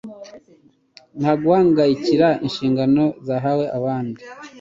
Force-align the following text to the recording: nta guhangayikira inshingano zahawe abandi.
nta 1.19 1.31
guhangayikira 1.41 2.27
inshingano 2.45 3.03
zahawe 3.27 3.65
abandi. 3.77 4.21